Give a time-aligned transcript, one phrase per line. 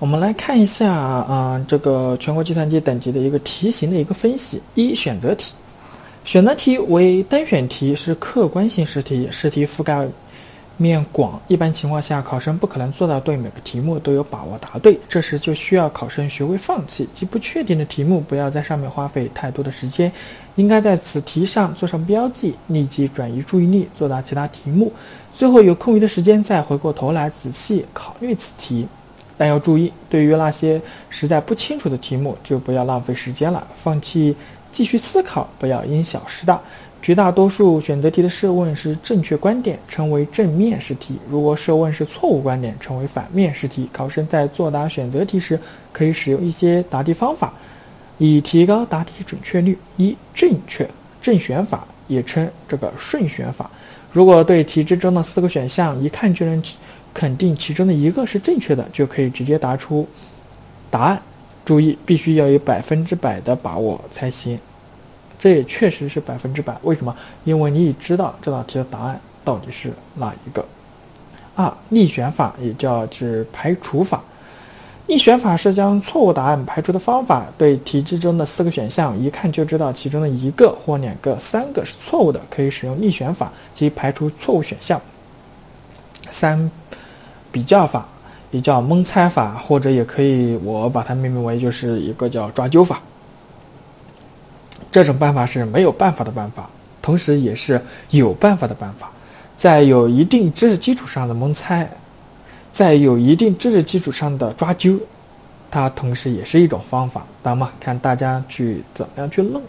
[0.00, 4.58] 我们来看一下啊，这个全国计算机等级的一个题型的一个分析。
[4.74, 5.52] 一、选择题，
[6.24, 10.08] 选择题为单选题，是客观性试题，试题覆盖
[10.78, 20.10] 面广，一般情况下，考生不可能做到对每个题目都有把握答对，这时就需要考生学会放弃，即不确定的题目不要在上面花费太多的时间，
[20.54, 24.90] 应该在此题上做上标记，立即转移注意力，做到其他题目，
[25.36, 28.86] 最后有空余的时间再回过头来仔细考虑此题。
[29.40, 30.78] 但要注意，对于那些
[31.08, 34.36] 实在不清楚的题目，就不要浪费时间了，放弃
[34.70, 36.60] 继续思考，不要因小失大。
[37.00, 43.88] 绝大多数选择题的设问是正确观点，称为正面试题；如果设问是错误观点，称为反面试题。
[43.90, 45.58] 考生在作答选择题时，
[45.90, 47.50] 可以使用一些答题方法，
[48.18, 49.78] 以提高答题准确率。
[49.96, 50.86] 一、正确
[51.22, 53.70] 正选法，也称这个顺选法。
[54.12, 56.62] 如果对题之中的四个选项一看就能。
[57.12, 60.06] 肯定其中的一个是正确的，就可以直接答出
[60.90, 61.20] 答案。
[61.64, 64.58] 注意，必须要有百分之百的把握才行。
[65.38, 66.76] 这也确实是百分之百。
[66.82, 67.14] 为什么？
[67.44, 70.64] 因为你已知道这道题的答案到底是哪一个。
[71.54, 74.22] 二、逆选法也叫是排除法。
[75.06, 77.46] 逆选法是将错误答案排除的方法。
[77.58, 85.00] 对题之中的四个选项，一看就知道其中的一个或两个、三个是错误的，可以使用逆选法，即排除错误选项。
[86.40, 86.70] 三。
[87.52, 88.06] 比较法
[88.52, 93.00] 也叫蒙猜法，或者也可以我把它命名为就是一个叫抓阄法。
[94.92, 96.70] 这种办法是没有办法的办法，
[97.02, 99.10] 同时也是有办法的办法。
[99.56, 101.90] 在有一定知识基础上的蒙猜，
[102.72, 105.00] 在有一定知识基础上的抓阄，
[105.72, 107.26] 它同时也是一种方法。
[107.42, 109.60] 那么看大家去怎么样去弄。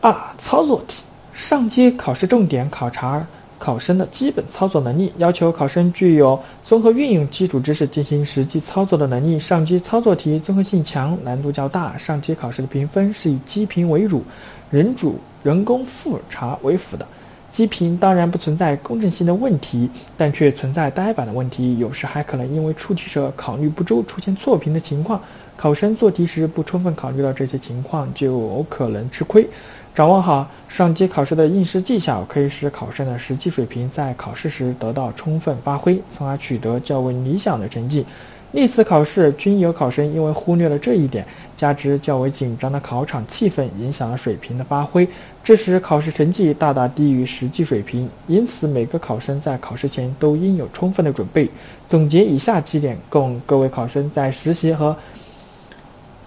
[0.00, 3.24] 二、操作题，上机考试重点考察。
[3.58, 9.38] 考生的基本操作能力要求考生具有综合运用基础知识进行实际操作的能力。
[9.38, 11.98] 上机操作题综合性强，难度较大。
[11.98, 14.22] 上机考试的评分是以机评为主，
[14.70, 17.06] 人主人工复查为辅的。
[17.50, 19.88] 机评当然不存在公正性的问题，
[20.18, 25.20] 但却存在呆板的问题，有时还可能因为出题者考虑不周出现错评的情况。
[25.56, 29.48] 考生做题时不充分考虑到这些情况，就有可能吃亏。
[29.98, 38.06] 掌握好上机考试的应试技巧，可以使考生的实际水平在考试时得到充分发挥，从而取得较为理想的成绩。
[38.52, 41.26] 历次考试均有考生因为忽略了这一点，
[41.56, 45.06] 加之较为紧张的考场气氛，影响了水平的发挥，
[45.42, 48.08] 致使考试成绩大大低于实际水平。
[48.28, 51.50] 因此，每个考生在考试前都应有充分的准备。
[51.88, 54.94] 总结以下几点，供各位考生在实习和。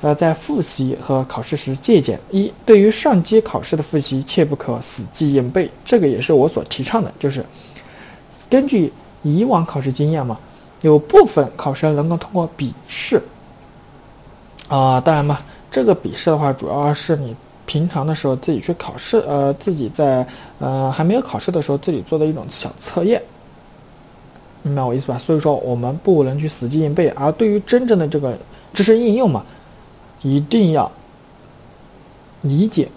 [0.00, 5.68] 呃，在复习和考试时借鉴：一，对于上机考试的复习，切不可死记硬背。
[5.84, 7.44] 这个也是我所提倡的，就是
[8.48, 8.92] 根据
[9.24, 10.38] 以往考试经验嘛，
[10.82, 13.20] 有部分考生能够通过笔试
[14.68, 17.34] 啊，当然嘛，这个笔试的话，主要是你
[17.66, 20.24] 平常的时候自己去考试，呃，自己在
[20.60, 23.20] 呃还没有考试的时候自己做的一种小测验，
[24.62, 25.18] 明白我意思吧？
[25.18, 28.38] 所以说我们不能去死记硬背，而对于真正的这个
[28.72, 29.44] 知识应用嘛。
[30.22, 30.90] 一定要
[32.42, 32.88] 理解，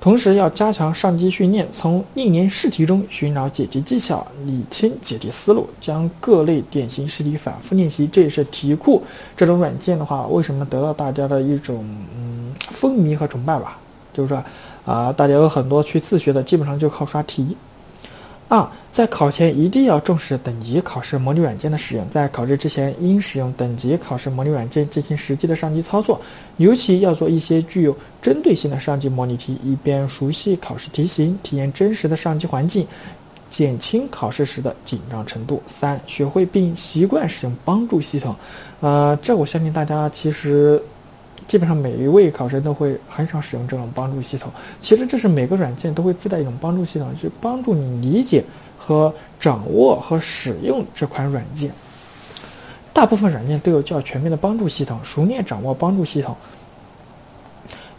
[0.00, 8.06] 同时要加强上机训练，从历年试题中寻找解题技巧，理清解题思路，将各类典型试题反复练习。
[8.06, 9.02] 这也是题库
[9.36, 11.84] 这种软件的话，为什么得到大家的一种
[12.16, 13.78] 嗯风靡和崇拜吧？
[14.12, 14.42] 就是说
[14.84, 17.56] 啊，大家有很多去自学的，基本上就靠刷题。
[18.52, 26.20] 二，在考前一定要重视等级考试模拟软件的使用，在考试之前应使用等级考试模拟软件进行实际的上机操作，
[26.58, 32.86] 尤其要做一些具有针对性的上机模拟题，以便熟悉考试题型，体验真实的上机环境，
[33.48, 35.62] 减轻考试时的紧张程度。
[35.66, 38.36] 三，学会并习惯使用帮助系统，
[38.80, 40.78] 呃，这我相信大家其实。
[41.46, 44.50] 基本上每一位考生都会很少使用这种帮助系统。
[44.80, 48.44] 其实这是每个软件都会自带一种帮助系统，去帮助你理解
[48.78, 51.70] 和掌握和使用这款软件。
[52.92, 56.36] 大部分软件都有较全面的帮助系统，熟练掌握帮助系统，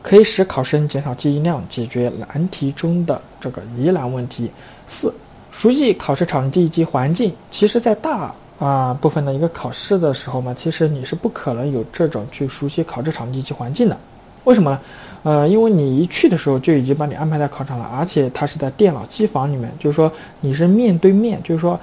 [0.01, 4.51] 可以使考生减少记忆量，解决难题中的这个疑难问题。
[4.87, 5.11] 四，
[5.51, 7.33] 熟悉考试场地及环境。
[7.49, 13.97] 其实，在大啊，部分的一个考试的时候嘛，其实你是不可能有这种去熟悉考试场地及环境的。
[14.45, 14.79] 为什么呢？
[15.23, 21.77] 呃，因为你一去的时候就已经把你安排在考场了，而且它是在电脑机房里面，就是说你是面对面，就是说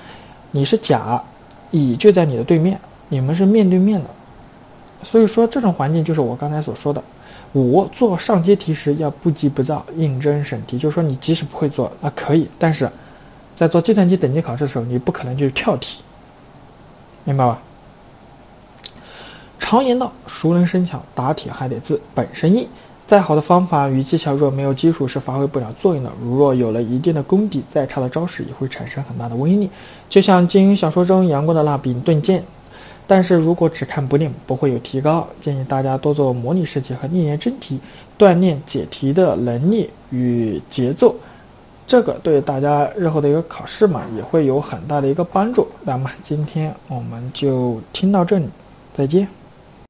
[0.50, 1.22] 你是甲，
[1.70, 2.80] 乙就在你的对面，
[3.10, 4.06] 你们是面对面的。
[5.02, 7.02] 所以说这种环境就是我刚才所说的。
[7.54, 10.78] 五，做上阶题时要不急不躁，认真审题。
[10.78, 12.88] 就是说你即使不会做，那可以，但是
[13.54, 16.02] 在做计算机等级考试的时候，你不可能就跳题。
[17.30, 17.58] 明白吧？
[19.60, 22.66] 常言道，熟能生巧，打铁还得自本身硬。
[23.06, 26.10] 再好的方法与技巧，若没有基础，是发挥不了作用的。
[26.20, 29.70] 如若有了一定的功底，再差的招式也会产生很大的威力。
[30.08, 32.42] 就像金庸小说中杨过的那柄钝剑。
[33.06, 35.26] 但是如果只看不练，不会有提高。
[35.40, 37.78] 建议大家多做模拟试题和历练真题，
[38.18, 41.14] 锻炼解题的能力与节奏。
[41.90, 45.66] 这个对大家日后的一个考试嘛，也会有很大的一个帮助。
[45.82, 48.48] 那么今天我们就听到这里，
[48.94, 49.26] 再见。